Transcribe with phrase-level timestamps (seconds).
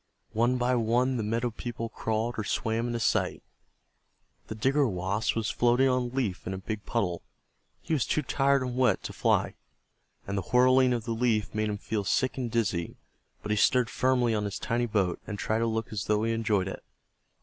[0.33, 3.43] One by one the meadow people crawled or swam into sight.
[4.47, 7.21] The Digger Wasp was floating on a leaf in a big puddle.
[7.83, 9.53] He was too tired and wet to fly,
[10.25, 12.97] and the whirling of the leaf made him feel sick and dizzy,
[13.43, 16.33] but he stood firmly on his tiny boat and tried to look as though he
[16.33, 16.83] enjoyed it.